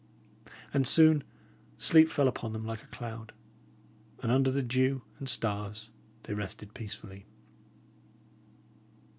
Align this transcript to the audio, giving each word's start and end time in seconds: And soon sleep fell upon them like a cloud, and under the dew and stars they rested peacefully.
And 0.73 0.87
soon 0.87 1.23
sleep 1.77 2.09
fell 2.09 2.27
upon 2.27 2.53
them 2.53 2.65
like 2.65 2.81
a 2.81 2.87
cloud, 2.87 3.33
and 4.23 4.31
under 4.31 4.49
the 4.49 4.63
dew 4.63 5.03
and 5.19 5.29
stars 5.29 5.91
they 6.23 6.33
rested 6.33 6.73
peacefully. 6.73 7.27